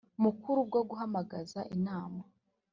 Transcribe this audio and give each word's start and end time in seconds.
Mukuru 0.23 0.59
bwo 0.69 0.81
guhamagaza 0.89 1.59
inama 1.75 2.21